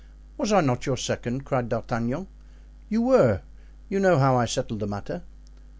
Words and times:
"Was 0.35 0.51
I 0.51 0.61
not 0.61 0.87
your 0.87 0.97
second?" 0.97 1.45
cried 1.45 1.69
D'Artagnan. 1.69 2.25
"You 2.89 3.03
were; 3.03 3.41
you 3.87 3.99
know 3.99 4.17
how 4.17 4.35
I 4.35 4.45
settled 4.45 4.79
the 4.79 4.87
matter." 4.87 5.21